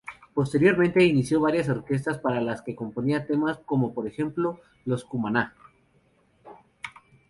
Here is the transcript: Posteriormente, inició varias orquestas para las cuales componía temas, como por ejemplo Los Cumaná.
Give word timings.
Posteriormente, 0.33 1.05
inició 1.05 1.39
varias 1.39 1.69
orquestas 1.69 2.17
para 2.17 2.41
las 2.41 2.63
cuales 2.63 2.75
componía 2.75 3.27
temas, 3.27 3.59
como 3.59 3.93
por 3.93 4.07
ejemplo 4.07 4.59
Los 4.83 5.05
Cumaná. 5.05 5.53